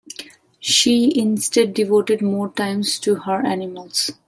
She 0.61 1.13
instead 1.15 1.75
devoted 1.75 2.23
more 2.23 2.49
time 2.51 2.81
to 3.01 3.15
her 3.17 3.45
animals. 3.45 4.09